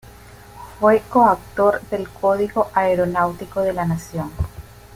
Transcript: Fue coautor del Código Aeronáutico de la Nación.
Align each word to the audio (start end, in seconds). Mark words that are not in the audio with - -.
Fue 0.79 1.03
coautor 1.11 1.79
del 1.91 2.09
Código 2.09 2.71
Aeronáutico 2.73 3.61
de 3.61 3.71
la 3.73 3.85
Nación. 3.85 4.31